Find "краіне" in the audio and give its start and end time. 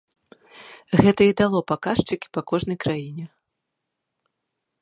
2.87-3.25